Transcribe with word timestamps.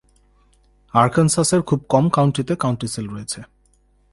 আরকানসাসের 0.93 1.61
খুব 1.61 1.79
কম 1.89 2.05
কাউন্টিতে 2.09 2.53
কাউন্টি 2.55 2.87
সীল 2.87 3.05
রয়েছে। 3.07 3.39